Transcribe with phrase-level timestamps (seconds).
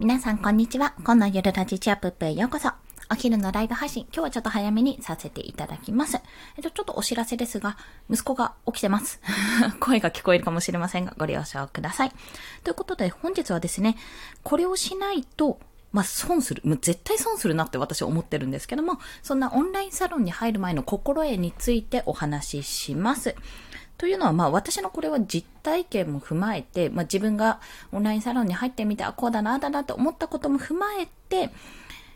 [0.00, 0.94] 皆さん、こんにちは。
[1.04, 2.70] 今の夜ラジチアップへようこそ。
[3.10, 6.16] お昼のライブ配信、今日はちょっと早めにさせていただきます。
[6.56, 7.76] えっと、ちょっとお知らせですが、
[8.08, 9.20] 息子が起きてます。
[9.78, 12.12] 声が聞こえるかもしれませんが、ご了承ください。
[12.64, 13.98] ということで、本日はですね、
[14.42, 15.60] これをしないと、
[15.92, 16.62] まあ、損する。
[16.64, 23.36] もう絶対損するなって私は思ってるんですけども、そんなオンラインサロンに入る前の心得についてお話しします。
[24.00, 27.60] というのは、まあ私のこれは実体験も踏まえて、まあ自分が
[27.92, 31.50] オンラインサロンに入ってみて、あ、こうだな、あだなと思ったことも踏まえて、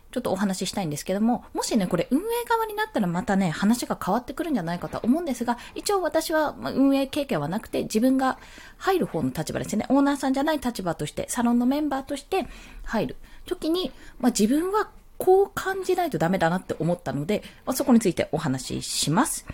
[0.09, 8.39] ちょっとお話ししたいんですけども、もしね、これ運営側になったらまたね、話が変わってくるんじゃないかと思うんですが、一応私は運営経験はなくて、自分が
[8.77, 12.47] 入る方の立場ですね、オーナーさんじゃない立場として、サロンのメンバーとして
[12.85, 14.89] 入る時に、まあ自分は
[15.19, 19.45] こう感じないとダメだなって思ったので、まあ、そこについてお話しします。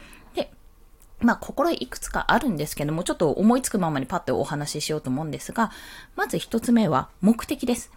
[1.21, 5.71] まあ、心いくつかあるんですけども、ちょっと思いつくままにパッとお話ししようと思うんですが、
[6.15, 7.91] まず一つ目は目的です。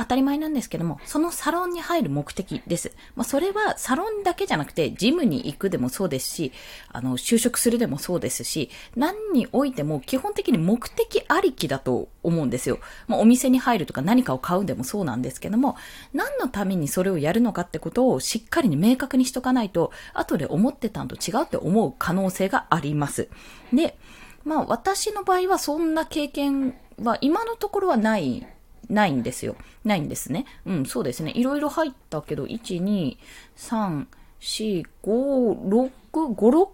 [0.00, 2.92] 当たり前なんですけども、そのサロンに入る目的です。
[3.16, 6.52] まあ、それはサロンだけじゃなくて、ジムに行くでもそうですし、
[6.88, 12.78] あの、就職するでもそうですし、何においても基本的に目的ありきだと思うんですよ。
[13.06, 15.76] まあ、お店に入るとか何かを買うでもそうなんですけども、
[16.14, 23.28] 何のためにそれをやるのかってことをしっかりに明確にしとかないと、後で思ってたんと違うって思う可能性があります。
[23.72, 23.98] で、
[24.44, 28.46] まあ私の場合はそんな経験は今のところはない
[28.90, 29.56] ないんですよ。
[29.84, 30.44] ないんですね。
[30.66, 31.32] うん、そうですね。
[31.34, 33.16] いろいろ入ったけど、1、2、
[33.56, 34.06] 3、
[34.40, 36.68] 4、5、6、5、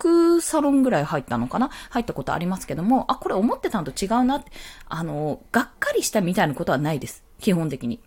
[0.00, 1.70] 6サロンぐらい入ったのかな？
[1.90, 4.50] 入ったことありますけども、あ、これ思ってたのと違うなって、
[4.88, 7.24] あの、がっかりしたみたいなことはないです。
[7.40, 8.00] 基本的に。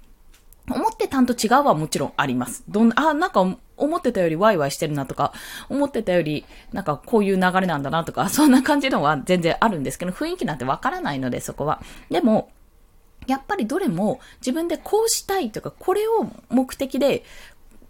[0.70, 2.64] 思ってたんと違うはもちろんあります。
[2.70, 3.42] どんな、あ、なんか
[3.76, 5.34] 思ってたよりワイワイしてるなとか、
[5.68, 11.82] 思ってたよりなんかこういう流れなんだなとか、そんな感じのは全然あるんですけど、雰囲気なんてわからないので、そこは。
[12.10, 12.52] でも、
[13.32, 17.24] やっぱりどれも自分でこうしたいというか、これを目的で、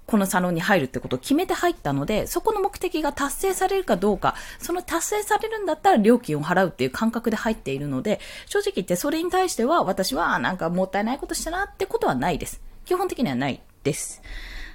[0.07, 12.61] このサロンに入るってことを決めて入ったので、そこの目的が達成されるかどうか、その達成されるんだったら料金を払うっていう感覚で入っているので、正直言ってそれに対しては私はなんかもったいないことしたなってことはないです。
[12.85, 14.21] 基本的にはないです。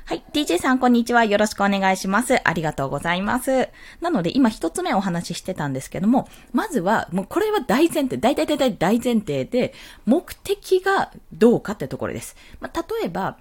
[0.08, 0.22] はい。
[0.32, 1.24] DJ さん、こんにちは。
[1.24, 2.40] よろしくお願いします。
[2.48, 3.70] ありがとうございます。
[4.00, 9.74] なので、今一つ目お話ししてたんですけども、まずは、もうこれは大前提、大体大体大前提で、
[10.04, 12.36] 目的がどうかってところです。
[12.60, 13.36] まあ、例えば、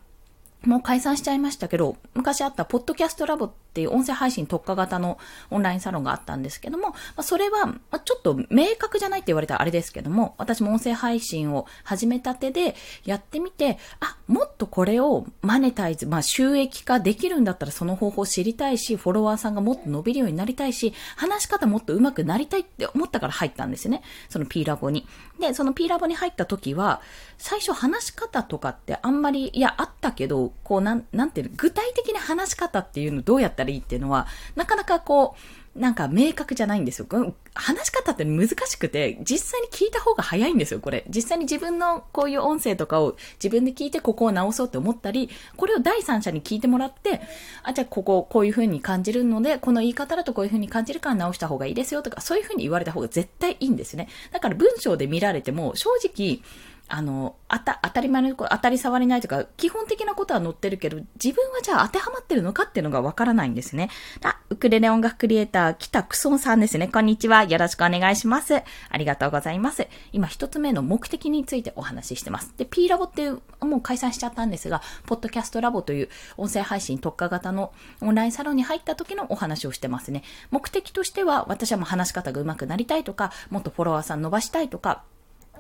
[0.64, 5.20] もう解散しちゃいましたけど、昔あったポッドキャストラボっていう音声配信特化型の
[5.52, 24.02] オンラインサロンがあったんですけども、まあ、それは、まあ、ちょっと明確じゃないって言われたらあれですけども、私も音声配信を始めたてでやってみて、あ、もっとこれをマネタイズ、まあ収益化できるんだったらその方法知りたいし、フォロワーさんがもっと伸びるようになりたいし、話し方もっと上手くなりたいって思ったから入ったんですよね。
[24.30, 25.06] その P ラボに。
[25.40, 27.02] で、その P ラボに入った時は、
[27.38, 37.08] 最初話し方とかってあんまり、いや、あったけど、こう、なん、なんていうの、具体的な話し方っていうのどうやったらいいっていうのは、なかなかこう、なんか明確じゃないんですよ。
[37.54, 41.04] 話し方って難しくて、実際に聞いた方が早いんですよ、これ。
[41.10, 47.20] 実際に自分のこういう音声とかを自分で聞いてここを直そうって思ったり、これを第三者に聞いてもらって、
[47.64, 54.08] あ、じゃあこここういう風に感じるので、この言い方だとこういう風に感じるから直した方がいいですよとか、そういう風に言われた方が絶対いいんですね。
[54.32, 56.40] だから文章で見られても、正直、
[56.88, 63.90] あの、あた、当たり前の、当たり障りないとか、基本的なことは載ってるけど、自分はじゃあ当てはまってるのかっていうのがわからないんですね。
[64.24, 66.88] あ、ウクレレ音楽クリエイター、北クソンさんですね。
[66.88, 67.44] こんにちは。
[67.44, 68.56] よろしくお願いします。
[68.56, 68.64] あ
[68.98, 69.88] りがとうございます。
[70.12, 72.54] 今一つ目の目的についてお話ししてます。
[72.56, 80.24] で、P ラボっていう、もう解散しちゃったんですが、ポッドキャストラボという音声配信特化型のオンラインサロンに入った時のお話をしてますね。
[80.52, 85.04] 目的としては、私はもう話し方が上手くなりたいとか、もっとフォロワーさん伸ばしたいとか、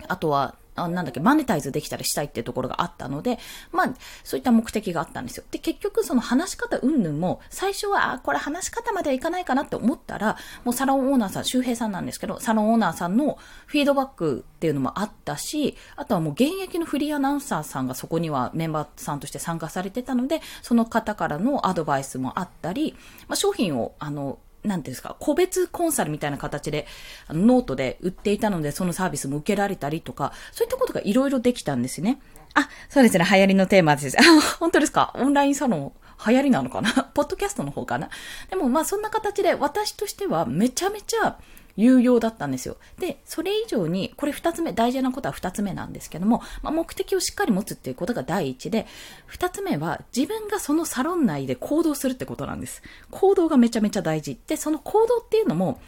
[0.07, 3.39] あとは、あなんだっけ、マネタイズできたりしたいっていうところがあったので、
[3.71, 3.93] まあ、
[4.23, 5.43] そういった目的があったんですよ。
[5.51, 22.95] で、結局その話し方云々も、最初は、あ、これ話し方まではいかないかなって思ったら、もうサロンオーナーさん、周平さんなんですけど、サロンオーナーさんのフィードバックっていうのもあったし、あとはもう現役のフリーアナウンサーさんがそこにはメンバーさんとして参加されてたので、その方からのアドバイスもあったり、
[23.27, 26.87] まあ、商品を、あの、なんていうんですか、個別コンサルみたいな形で、
[27.27, 32.19] あのノートで売っていたので、そのサービスも受けられたりとか、そういったことがいろいろできたんですね。
[32.53, 34.17] あ、そうですね、流行りのテーマです。
[34.19, 34.23] あ、
[34.59, 35.13] 本当ですか？
[35.15, 35.91] オンラインサロン
[36.25, 37.11] 流行りなのかな？
[37.13, 38.09] ポッドキャストの方かな？
[38.49, 41.37] でもまあそんな形で私としてはめちゃめちゃ
[41.75, 42.77] 有用だったんですよ。
[42.99, 48.85] で、それ以上に、これ二つ目、大事なことは二つ目なんですけども、まあ、目的をしっかり持つっていうことが第一で、
[49.25, 52.81] 二つ目は自分がそのサロン内で行動するってことなんです。
[53.11, 54.39] 行動がめちゃめちゃ大事。
[54.47, 55.79] で、その行動っていうのも、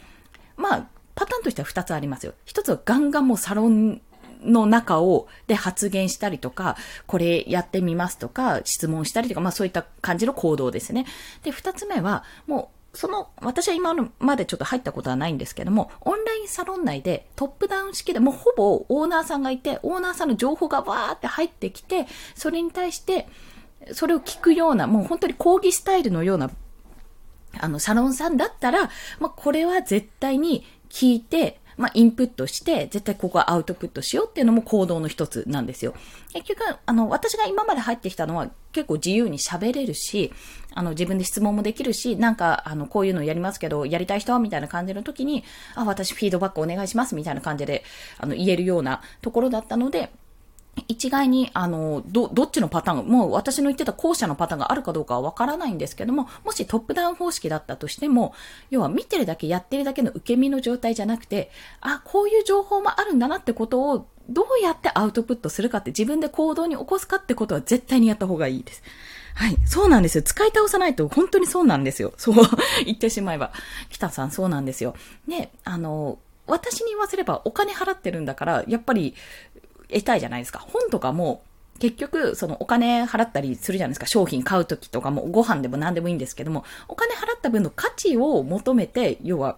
[0.56, 2.34] まあ、パターンとしては二つありますよ。
[2.44, 4.00] 一つはガンガンもうサロン
[4.42, 6.76] の中を、で発言したりとか、
[7.06, 11.06] これやってみますとか、質問したりとか、まあそういった感じの行動ですね。
[11.42, 23.28] で、二つ目は、もう、その、私は今までちょっと入ったことはないんですけども、オンラインサロン内でトップダウン式でもうほぼオーナーさんがいて、オーナーさんの情報がわーって入ってきて、それに対して、
[23.92, 26.50] それを聞くような、もう本当に講義スタイルのような、
[27.60, 28.90] あの、サロンさんだったら、
[29.20, 35.94] まあ、これは絶対に聞いて、まあ、インプットして、絶対ここはアウトプットしようっていうのも行動の一つなんですよ。
[36.34, 40.32] 結局、あの、私が今まで入ってきたのは結構自由に喋れるし、
[40.74, 45.44] あの、自分で質問もできるし、なんか、あの、こういうのやりますけど、やりたい人はみたいな感じの時に、
[45.76, 47.84] あ、私フィードバックお願いしますみたいな感じで、
[48.18, 50.10] あの、言えるようなところだったので、
[50.88, 58.34] 一概に、あの、ど、どっちのパターン、もう私の言ってた後者のパターンがあるかどうかはわからないんですけども、もしトップダウン方式だったとしても、
[58.70, 68.82] 要は見てるだけやってるだけの受け身の状態じゃなくて、あ、こういう情報もあるんだなってことを、どうやってアウトプットするかって自分で行動に起こすかってことは絶対にやった方がいいです。
[69.34, 69.56] はい。
[69.66, 70.22] そうなんですよ。
[70.22, 72.12] 使い倒さないと本当にそうなんですよ。
[72.16, 72.34] そう。
[72.84, 73.52] 言ってしまえば。
[73.88, 74.94] 北さんそうなんですよ。
[75.28, 79.14] で、あの、私に言わせればお金払ってるんだから、やっぱり
[79.90, 80.58] 得たいじゃないですか。
[80.58, 81.42] 本とかも、
[81.78, 84.06] 結局、そのお金払ったりするじゃないですか。
[84.06, 89.56] 商品買うときとかも、ご飯でも何でもいいんですけども、お金払った分の価値を求めて、要は、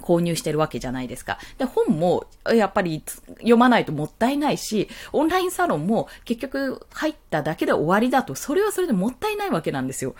[0.00, 1.38] 購入してるわけじゃないですか。
[1.56, 3.04] で、本も、やっぱり
[3.38, 10.16] 読まないともったいないし、オンラインサロンも結局入っただけで終わりだと、それはそれでもったいないわけなんですよ。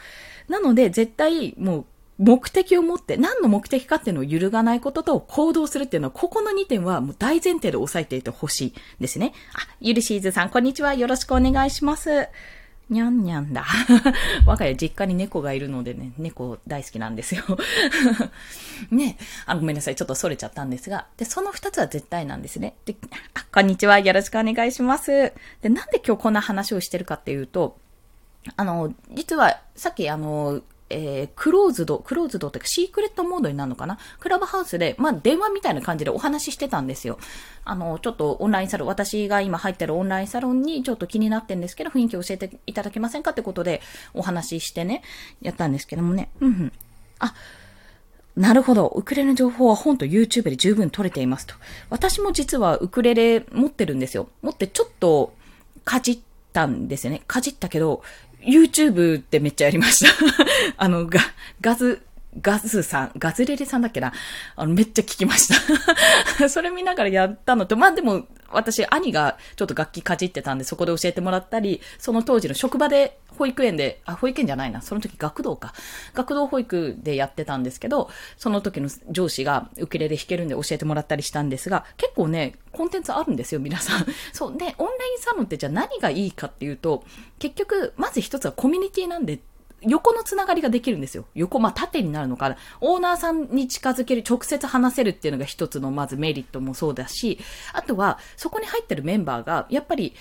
[0.48, 1.84] なので、絶対もう
[2.18, 9.32] 目的を持って、何の目的かっていうのを揺るがないことと行動するっていうのは、ここの2点はもう大前提で押さえていてほしいですね。
[9.54, 10.94] あ、ゆりしーずさん、こんにちは。
[10.94, 12.28] よろしくお願いします。
[12.90, 13.64] にゃんにゃんだ。
[14.46, 17.42] 我が家実家に猫がいるのでね、猫大好きなんですよ。
[18.92, 19.16] ね
[19.46, 19.96] あ、ごめんなさい。
[19.96, 21.06] ちょっと逸れちゃったんですが。
[21.16, 22.76] で、その2つは絶対なんですね。
[22.84, 22.94] で、
[23.32, 23.98] あ、こんにちは。
[23.98, 25.32] よろしくお願いします。
[25.62, 27.78] で、なんで今日こんな話をしてるかっていうと、
[28.56, 30.60] あの、実は、さっきあの、
[30.96, 33.98] えー、クローズド、クローズドっていうかシークレットモードになるのかな？
[34.20, 37.18] クラブハウスで、まあ、電話みたいな感じでお話ししてたんですよ。
[37.64, 43.80] あの、ちょっとオンラインサロン、私が今入ってるオンラインサロンにちょっと気になってんですけど、雰囲気教えていただけませんかってことで
[44.14, 45.02] お話ししてね、
[45.42, 46.30] やったんですけどもね。
[46.40, 46.72] うんうん。
[47.18, 47.34] あ、
[48.36, 48.88] なるほど。
[48.88, 51.54] ウクレレの情報は本と YouTube で十分取れていますと。
[51.90, 54.28] 私も実はウクレレ持ってるんですよ。
[54.42, 55.34] 持ってちょっと
[55.84, 56.18] かじっ
[56.52, 57.22] たんですよね。
[57.26, 58.02] かじったけど、
[58.46, 60.12] YouTube ってめっちゃやりました。
[60.76, 61.20] あの、ガ、
[61.60, 62.02] ガズ、
[62.40, 64.12] ガズさん、ガズレレさんだっけな？
[64.56, 65.48] あの、めっちゃ聞きまし
[66.38, 66.48] た。
[66.48, 75.74] それ見ながらやったのと、まあでも、私、兄がちょっと楽器かじってたんで、そこで教えてもらったり、その当時の職場で、保育園で、あ、保育園じゃないな、その時学童か。
[76.14, 84.06] 学童保育でやってたんですけど、その時の上司がウクレレ弾けるんで教えてもらったりしたんですが、結構ね、コンテンツあるんですよ、皆さん。
[84.32, 84.56] そう。
[84.56, 87.04] で、オンラインサロンってじゃあ何がいいかっていうと、
[87.38, 89.40] 結局、まず一つはコミュニティなんで、
[89.86, 91.26] 横のつながりができるんですよ。
[91.34, 92.56] 横、まあ、縦になるのかな。
[92.80, 97.38] オーナーさんに近づける、直接話せるっていうのが一つのまずメリットもそうだし、
[97.72, 100.14] あとは、そこに入ってるメンバーが、やっぱり、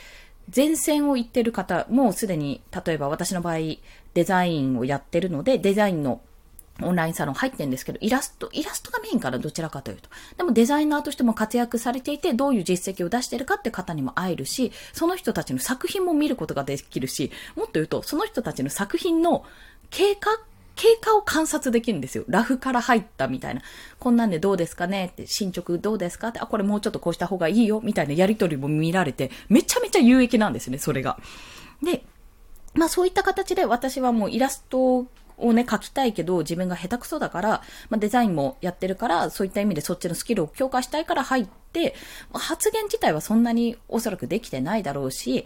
[0.54, 3.58] 前線を行ってる方、もうすでに、例えば私の場合、
[4.14, 6.22] デザインをやってるので、デザインの
[6.82, 10.10] オンラインサロン入ってんですけど、イラスト、イラストがメインからどちらかというと。
[10.38, 19.46] でもデザイナーとしても活躍されていて、どういう実績を出してるかって方にも会えるし、その人たちの作品も見ることができるし、もっと言うと、その人たちの作品の
[19.92, 20.40] 経過
[20.76, 22.24] 経過を観察できるんですよ。
[22.28, 23.62] ラフから入ったみたいな。
[24.00, 31.20] こんなんでどうですかねって、進捗どうですかって、あ、これもうちょっとこうした方がいいよみたいなやりとりも見られて、めちゃめちゃ有益なんですね、それが。
[31.84, 32.04] で、
[32.74, 35.06] まあそういった形で私はもうイラスト
[35.38, 37.50] をね、書きたいけど、自分が下手くそだから、
[37.90, 41.96] まあ、デザインもやってるから、そういった意味でそっちのスキルを強化したいから入って、
[42.34, 45.46] 発言自体はそんなにおそらくできてないだろうし、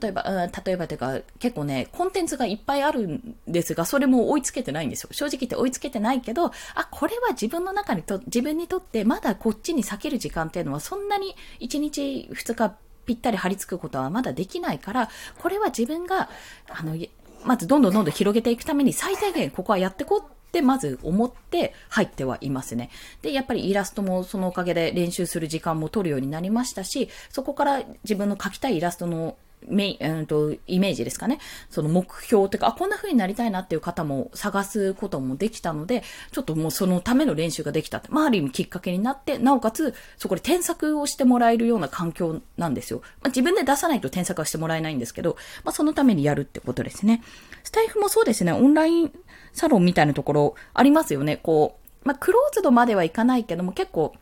[0.00, 5.10] 例えば、うん、例えばというか、結構ね、コンテンツがいっぱいあるんですが、それも追いつけてないんですよ。
[5.12, 6.52] 正直言って追いつけてないけど、あ、
[6.90, 15.08] これは自分の中にと、自分にとってまだこっちに避ける時間っていうのはそんなに1日2日ぴったり張り付くことはまだできないから、
[15.38, 16.28] これは自分が、
[16.68, 16.96] あの、
[17.44, 22.90] まずどんどんどんどん広げていくために最低限ここはやってこうってまず思って入ってはいますね。
[23.22, 29.36] で、やっぱりイラストもそのおかげで練習する時間も取るようになりましたし、そこから自分の描きたいイラストの
[29.68, 31.38] メイうんと、イメージですかね。
[31.70, 43.00] その目標というか、あ、こんな風になりたいなっていう方も探すこともできたので、ちょっともうそのための練習ができたって、まあ、ある意味きっかけになって、なおかつ、そこで添削をしてもらえるような環境なんですよ。
[43.22, 47.22] まあ、自分で出さないと添削はしてもらえないんですけど、まあ、そのためにやるってことですね。
[47.64, 49.12] スタイフもそうですね、オンライン
[49.52, 51.36] サロンみたいなところありますよね。
[51.36, 54.14] こう、まあ、クローズドまではいかないけども、結構、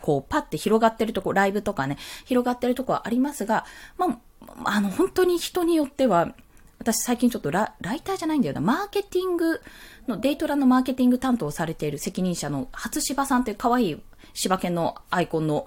[0.00, 3.64] こう、パって広がってるとこ、ライブとかね、広がってるとこはありますが、
[3.96, 4.18] まあ、
[4.64, 6.34] あの、本当に人によっては、
[6.78, 9.60] 私最近ちょっとラライターじゃないんだよな、マーケティング
[10.08, 14.02] の、デイトラのマーケティング担当をされている責任者の初芝さんっていう可愛い
[14.34, 15.66] 柴犬のアイコンの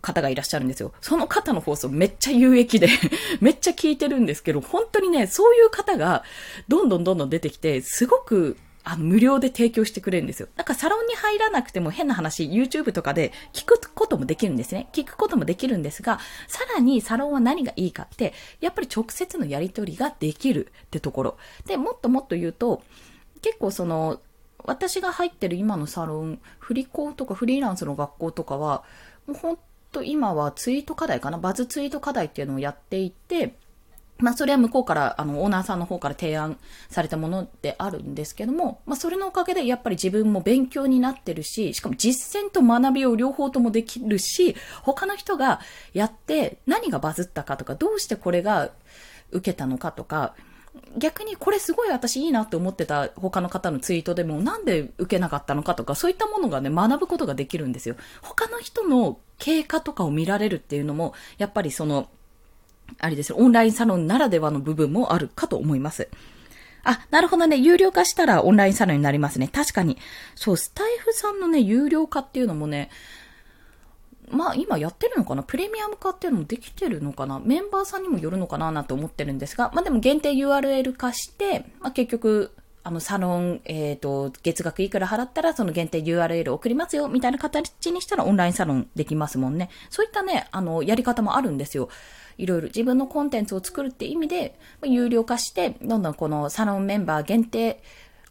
[0.00, 0.92] 方がいらっしゃるんですよ。
[1.00, 2.88] その方の放送めっちゃ有益で
[3.40, 6.22] めっちゃ聞いてるんですけど、本当にね、そういう方が
[6.68, 10.48] どんどんどんどん出てきて、すごくあの、無料で提供してくれるんですよ。
[10.56, 14.88] だかサロンに入らなくても変な話、YouTube とかで聞くこともできるんですね。
[14.92, 21.38] 聞くこともできるんですが、さらにサロンは何がいいかって、やっぱり直接のやり取りができるってところ。
[21.66, 22.82] で、もっともっと言うと、
[23.40, 24.20] 結構その、
[24.66, 28.84] 私が入ってる今のサロン、振り子とかフリーランスの学校とかは、
[29.26, 29.58] もう本
[29.92, 33.54] と今はツイート課題かなバズツイート課題っていうのをやっていて、
[34.18, 36.56] まあそれは向こうから、あの、オーナーさんの方から提案
[36.88, 45.60] されたものであるんですけども、まあそれのおかげでやっぱり自分も勉強になってるし、しかも実践と学びを両方ともできるし、他の人が
[45.92, 48.70] やって何がバズったかとか、どうしてこれが
[49.30, 50.34] 受けたのかとか、
[50.96, 57.96] 逆にこれすごい私いいなって思ってた他の方のツイートでもなんで受けなかったのかとかそういったものがね学ぶことができるんですよ。
[58.22, 62.08] 他の人の経過とかを見られるっていうのもやっぱりその
[62.98, 66.08] あれですよ、オンラインサロンならではの部分もあるかと思います。
[66.84, 67.56] あ、なるほどね。
[67.56, 69.48] 有料化したらオンラインサロンになりますね。
[69.48, 69.96] 確かに。
[70.34, 72.90] そう、スタイフさんのね、有料化っていうのもね、
[74.30, 75.42] まあ今やってるのかな？
[75.42, 77.40] プレミアム化っていうのもできてるのかな？
[77.40, 78.70] メンバーさんにもよるのかな？
[78.70, 82.50] なんて思ってるんですが、まあでも限定 URL 化して、まあ結局、
[82.86, 89.70] あの、サロン、えっ、ー、と、月額いくら払ったら、その限定 URL 送りますよ、みたいな形にしたらオンラインサロンできますもんね。
[89.88, 91.88] そういったね、あの、やり方もあるんですよ。
[92.36, 97.82] いろいろ自分のコンテンツを作るって意味で、有料化して、どんどんこのサロンメンバー限定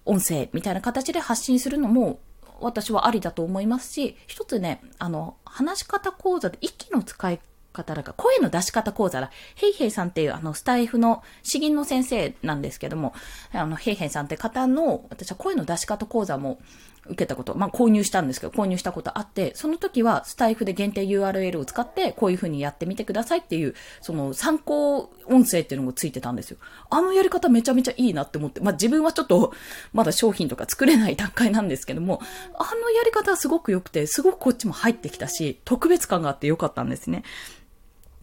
[0.06, 2.20] 音声みたいな形で発信するのも、
[2.60, 7.40] 私はありだと思いますし、一つね、あの、話し方講座で息の使い
[7.74, 9.32] 方だか、声の出し方講座だ。
[9.56, 13.14] ヘイヘイさんっていう、あの、スタイフの詩吟の先生なんですけども、
[13.52, 16.60] あの、ヘイヘイさんって方の、私は声の出し方講座も
[17.06, 26.58] 受けたこと、まあ、購入したんですけど、購入したことあって、その時はスタイフで限定 URL を使って、こういう風にやってみてくださいっていう、その参考音声っていうのがついてたんですよ。
[26.90, 29.54] あのやり方めちゃめちゃいいなって思って、まあ、自分はちょっと、
[29.92, 32.22] まだ商品とか作れない段階なんですけども、
[32.56, 37.24] あのやり方はすごく良くて、すごくこっちも入ってきたし、特別感があって良かったんですね。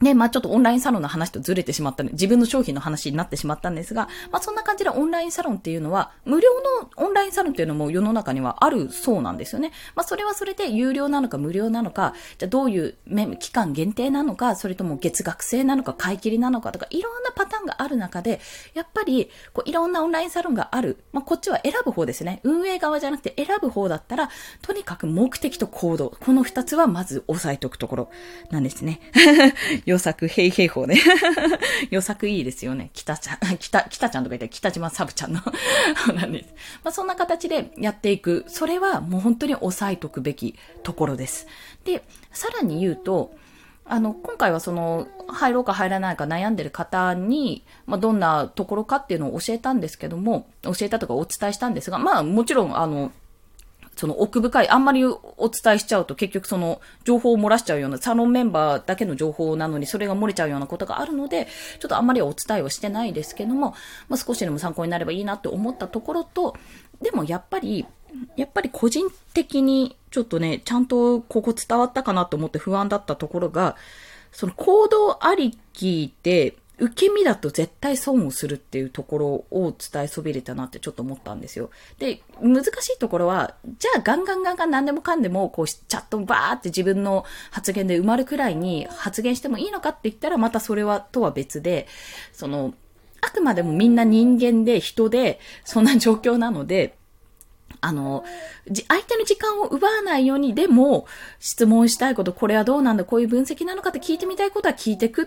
[0.00, 6.48] ね、まあちょっとオンラインサロンの話とずれてしまった自分の商品の話になってしまったんですが、まあそんな感じでオンラインサロンっていうのは、無料
[6.80, 9.72] のオンラインサロンっていうのも世の中にはあるそうなんですよね。
[9.94, 12.96] まあそれはそれで有料なのか無料なのか、じゃあどういう
[13.38, 18.40] 期間限定なのか、それとも月額制なのか、買い切りなのかとか、いろんなパターンがある中で、
[18.74, 21.04] やっぱり、こういろんなオンラインサロンがある。
[21.12, 22.40] まあこっちは選ぶ方ですね。
[22.42, 24.30] 運営側じゃなくて選ぶ方だったら、
[24.62, 26.16] とにかく目的と行動。
[26.18, 28.10] この二つはまず押さえておくところ
[28.50, 29.00] なんですね。
[29.90, 31.00] 予作、へいい法ね。
[31.90, 32.90] 予作いいですよね。
[32.92, 35.40] 北ちゃん、 北、北ちゃんとか言ったら北島サブちゃんの
[36.14, 36.54] なんです。
[36.84, 38.44] まあ、そんな形でやっていく。
[38.46, 41.48] それはもう本当に押さえとくべきところです。
[41.84, 43.34] で、さらに言うと、
[43.84, 53.10] あの、今回はその、入ろうか入らないか悩んでる方に、まあ、どんなところかっていうのを教えたんですけども、教えたとかお伝えしたんですが、まあ、もちろん、あの、
[54.00, 61.48] その奥深い、あんまりお伝えしちゃうと結局その情報を漏らしちゃうような、サロンメンバーだけの情報なのにそれが漏れちゃうようなことがあるので、
[61.80, 63.74] ちょっとあんまりお伝えはしてないですけども、
[64.08, 66.56] まあ、少しでも参考になればいいなって思ったところと、
[67.02, 67.84] でもやっぱり、
[68.36, 73.76] やっぱり個人的にちょっとね、ちゃんとここ伝わったかなと思って不安だったところが、
[74.32, 81.70] その行動ありきで、受け身だと絶対損をするっていうところを伝えそびれたなってちょっと思ったんですよ。
[81.98, 91.86] で、難しいところは、じゃあガンガンガンガン何でもかんでも、こう、チャットバーって自分の発言で埋まるくらいに発言してもいいのかって言ったら、またそれは、とは別で、
[92.32, 92.72] その、
[93.20, 96.96] あくまでもみんな人間で人で、そんな状況なので、
[97.80, 98.24] あの、
[98.88, 101.06] 相手の時間を奪わないように、でも、
[101.38, 105.26] 質問したいこと、これはどうなんだ、こういう分析なのかって聞いてみたいことは聞いてくっ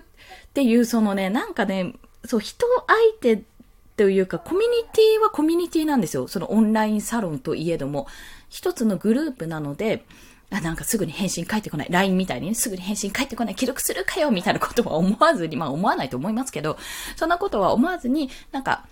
[0.54, 1.94] ていう、そのね、なんかね、
[2.26, 3.44] そう、人相手
[3.98, 6.28] というか、コミュニティはコミュニティなんですよ。
[6.28, 8.08] そのオンラインサロンといえども、
[8.50, 10.06] 一つのグループなので、
[10.50, 11.88] あ、なんかすぐに返信返ってこない。
[11.90, 13.56] LINE みたいにね、すぐに返信返ってこない。
[13.56, 16.78] 記録するかよみたいなことは思わずに、まあ思わないと思いますけど、
[17.16, 18.86] そんなことは思わずに、なんか、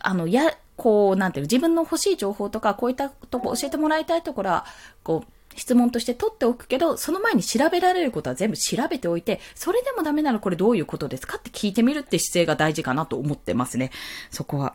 [0.00, 4.66] あの、や、こう、なんていう、自分の欲しい情報とか、こういったとこ教えてもらいたいところは、
[5.02, 13.90] こう、質問として取っておくけど、その前に調べられることは全部調べておいて、それでもダメならこれどういうことですかって聞いてみるって姿勢が大事かなと思ってますね。
[14.30, 14.74] そこは。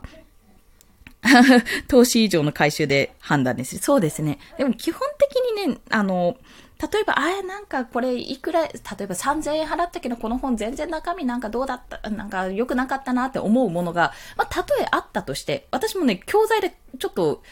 [1.88, 3.78] 投資以上の回収で判断です。
[3.78, 4.38] そうですね。
[4.56, 6.36] でも基本的にね、あの、
[6.80, 8.68] 例えば、あれなんかこれいくら、例
[9.00, 17.42] えば3000円払ったけどこの本全然中身なんかどうだった、なんか良くなかったなって思うものが、まあ、たとえあったとして、私もね、教材でちょっと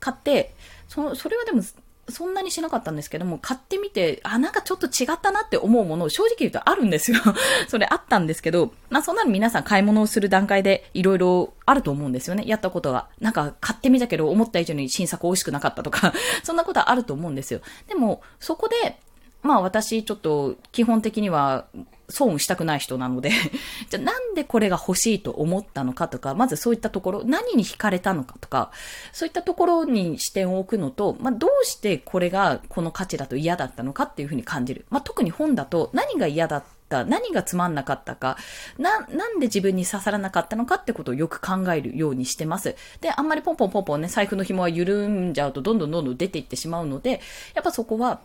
[0.00, 0.54] 買って、
[0.88, 1.62] そ、それはでも
[2.08, 7.20] そんなにしなかったんですけども、買ってみて、あ、なんかちょっと違ったなって思うものを正直言うとあるんですよ。
[7.68, 12.44] それあったんですけど、まあそんなの皆さん買い物をする段階でいろいろあると思うんですよね。
[12.46, 13.08] やったことが。
[13.20, 16.12] なんか買ってみたけど思った以上に新作美味しくなかったとか
[16.44, 17.60] そんなことはあると思うんですよ。
[17.88, 18.98] でも、そこで、
[19.42, 21.66] まあ私ちょっと基本的には
[22.08, 23.30] 損したくない人なので
[23.88, 28.70] じゃあなんでこれが欲しいと思ったのかとか、まずそういったところ、何に惹かれたのかとか、
[29.12, 34.84] そういったところに視点を置くのと、まあどうしてこれがこの価値だと嫌だったのかっていうふうに感じる。
[34.90, 38.36] まあ特に本だと何が嫌だった何がつまんなかったか、
[38.78, 42.76] な、なんで自分に刺さらなかったのかってことをよく考えるようにしてます。
[43.00, 47.20] で、あんまりポンポンポンポンね、財布の紐は緩んじゃうとどんどんどんどん出ていってしまうので、
[47.54, 48.20] やっぱそこは、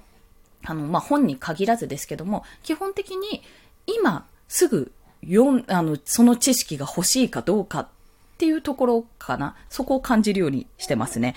[0.66, 3.42] あの、まあ、本に限らずですけども、基本的に
[3.88, 4.92] 今すぐ
[5.24, 7.88] 読あの、その知識が欲しいかどうかっ
[8.38, 9.56] ていうところかな。
[9.70, 11.36] そこを感じるようにしてますね。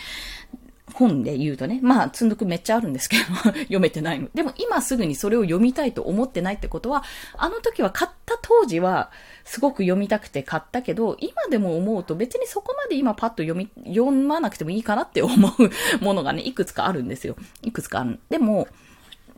[0.93, 3.25] 本で言うとね、まあ、積んどくめっちゃあるんですけど、
[3.65, 4.29] 読めてないの。
[4.35, 7.03] でも今すぐにそれを読みたいと思ってないってことは、
[7.37, 9.11] あの時は買った当時は、
[9.45, 17.37] すごく読みたくて買ったけど、今でも思うと別にそこまで今パッと読み、読まなくてもいいかなって思うものがね、いくつかあるんですよ。
[17.63, 18.21] いくつかある。
[18.29, 18.69] でも、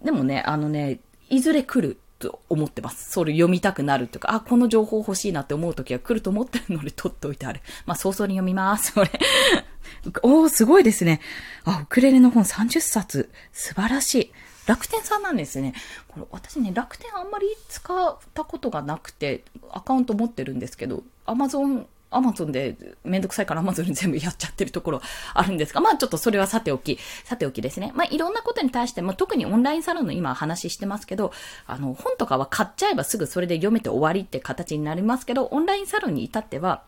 [0.03, 1.99] でもね、あのね、いずれ来る。
[2.25, 3.11] と思ってます。
[3.11, 7.61] それ読みたくなるとか、あ、この情報欲しいなって思う時は来ると思ってるので取っておいてある。
[7.85, 8.95] まあ、早々に読みます。
[8.95, 9.11] これ。
[10.23, 11.21] おー、すごいですね。
[11.65, 13.31] あ、ウクレレの本30冊。
[13.53, 14.33] 素晴らしい。
[14.67, 15.75] 楽天さんなんですね。
[16.09, 25.03] これ私ね、楽天あんまり使ったことがなくて、アカウント持ってるんですけど、アマゾンアマゾンでめんどくさいからアマゾンに全部やっちゃってるところ
[25.35, 27.93] あるんですが、まあちょっとそれはさておき、さておきですね。
[27.95, 31.33] まあいろんなことに対して、も特にオンラインサロンの今話してますけど、
[31.67, 36.83] あの本とかは買っちゃえばすぐそれで読めて終わりって形になりますけど、オンラインサロンに至っては、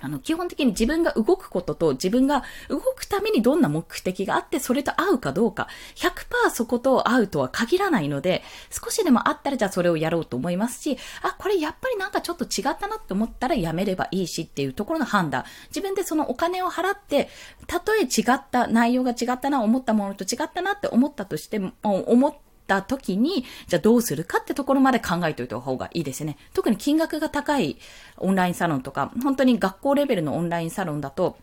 [0.00, 15.44] あの、基本的に自分が動くことと自分が動くためにどんな目的があってそれと合うかどうか、100%そこと合うとは限らないので、少しでもあったらじゃあそれをやろうと思いますし、あ、これやっぱりなんかちょっと違ったなって思ったらやめればいいしっていうところの判断。
[15.68, 17.28] 自分でそのお金を払って、
[17.66, 26.36] たとえ違った、内容が違ったな、思ったものと違ったなって思ったとしても、思ってった時に、じゃあどうするかってところまで考えておいた方がいいですね。
[26.52, 27.78] 特に金額が高い
[28.18, 31.38] オンラインサロンとか、本当に学校レベルのオンラインサロンだと、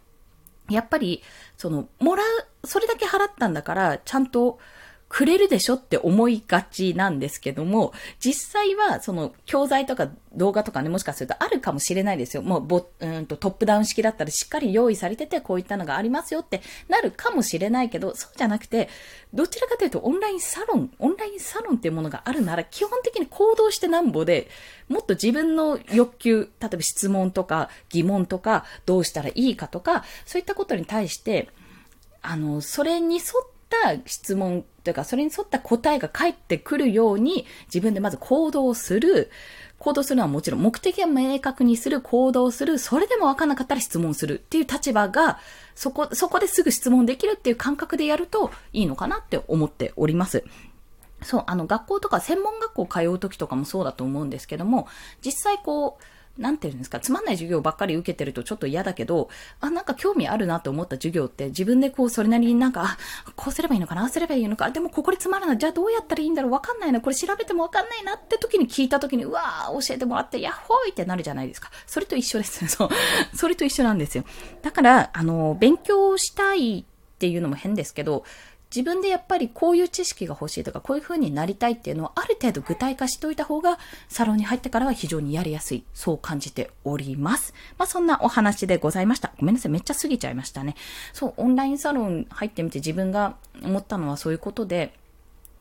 [0.69, 1.23] やっぱり、
[1.57, 2.27] その、もらう、
[2.67, 4.59] それだけ払ったんだから、ちゃんと、
[5.07, 12.43] くれるでしょって思いがちなんですけども、実際はその教材とか動画とかね、もしかするとあるかもしれないですよ。
[12.43, 18.89] もうボ、うんとトップダウン式だったらしっかり用意されてて、こういったのがありますよってなるかもしれないけど、そうじゃなくて、
[19.33, 24.49] どちらかというとオンラインサロン、オンラインサロンっていうものがあるなら、基本的に行動してなんぼで、
[24.89, 31.49] もっと自分の欲求、例えば質問とか疑問とか、どうしたらいいかとか、そういったことに対して、
[32.21, 39.31] あの、それに沿ってた質問というか、それに沿った答えが返ってくるように、自分でまず行動する。
[39.77, 45.39] 行動するのはもちろん、目的を明確にする、行動する、それでもわからなかったら質問するっていう立場が、
[45.75, 50.43] そこ、そこですぐ質問できるっていう感覚でやるといいのかなって思っております。
[51.21, 54.88] そう、あの、学校とか専門学校通う時とかもそうだと思うんですけども、
[55.23, 56.03] 実際こう、
[56.38, 59.30] なんていうんですか、つまんない授業ばっかり受けてるとちょっと嫌だけど、
[59.62, 62.98] あ、なんか興味あるなと思った授業って自分でこうそれなりになんか、あ、
[63.36, 71.71] こうすればいいのかな、あすればいいのか、でもここでつまらない、じゃあどうやったらいいんだろう、わかんないな、これ調べてもわかんないなって時に聞いた時に、うわー、教えてもらって、やっほーいってなるじゃないですか。
[71.88, 72.67] それと一緒です。
[72.69, 72.89] そう。
[73.34, 74.26] それと一緒なんですよ。
[74.62, 78.26] だから、あの、勉強したいっていうのも変ですけど、
[78.73, 85.84] 自分でやっぱりこういう知識が欲しいとか、こういう風になりたいっていうのをある程度具体化しておいた方が、サロンに入ってからは非常にやりやすい。
[85.93, 87.54] そう感じております。
[87.78, 89.34] まあ、そんなお話でございました。
[89.39, 89.71] ごめんなさい。
[89.71, 90.75] めっちゃ過ぎちゃいましたね。
[91.13, 94.93] そう、オンラインサロン入ってみて自分が思ったのはそういうことで、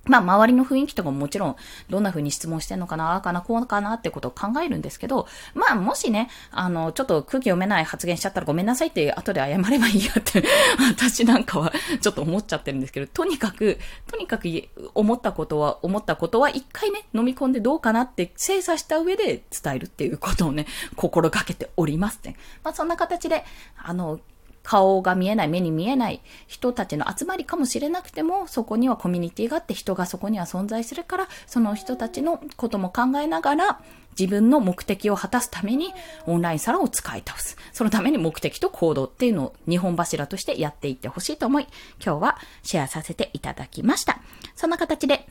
[0.06, 1.56] まあ、周りの雰囲気とかももちろん、
[1.88, 10.44] どんな風に質問してんのかな、ああかな、こうかなってことを考えるんですけど、まあ、もしね、あの、ちょっと空気読めない発言しちゃったらごめんなさいって後で謝ればいいやって
[10.90, 13.78] 私なんかはちょっと思っちゃってるんですけど、とにかく、
[14.10, 22.36] とにかく思ったことは、思ったことは一回ね、飲み込んでどうかなって精査した上で伝えるっていうことをね、心がけておりますっね。
[22.62, 23.44] まあ、そんな形で、
[23.76, 24.20] あの、
[24.64, 33.80] 顔が見えない、目に見えない人たちの集まりかもしれなくても、そこにはコミュニティがあって人がそこには存在するから、その人たちのことも考えながら、
[34.18, 35.92] 自分の目的を果たすために
[36.26, 37.56] オンラインサロンを使い倒す。
[37.72, 41.66] そのために目的と行動っていうのを日本柱としてやっていってほしいと思い、
[42.04, 44.20] 今日はシェアさせていただきました。
[44.54, 45.28] そんな形で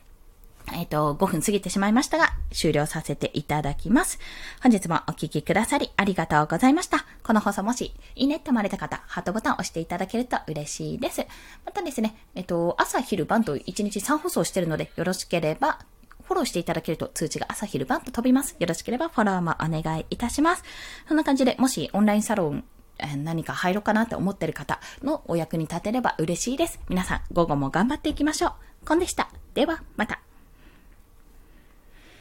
[0.72, 4.18] えっ、と、5分過ぎてしまいましたが、終了させていただきます。
[4.62, 7.04] 本日もお聴きくださりありがとうございました。
[7.22, 11.26] この放送もし、いいねって思われた方、ハートボタンを押していただけると嬉しいです。
[11.66, 15.78] またですね、えっ、と、朝昼晩と1日3放送してるので、よろしければ、
[16.22, 18.56] フォローしていただけると通知が朝昼晩と飛びます。
[18.58, 20.62] よろしければフォローもお願いいたします。
[21.06, 22.64] そんな感じで、もしオンラインサロン
[23.18, 26.80] 何か入ろうかなって思ってる方のお役に立てれば嬉しいです。
[26.88, 28.86] 皆さん、午後も頑張っていきましょう。
[28.86, 29.28] コンでした。
[29.54, 30.20] では、また。